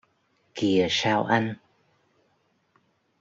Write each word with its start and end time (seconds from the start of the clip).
Kìa 0.55 0.87
Sao 0.89 1.23
Anh 1.29 1.55